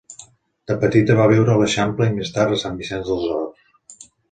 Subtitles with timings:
[0.71, 4.05] De petita va viure a l'Eixample i, més tard, a Sant Vicenç dels Horts.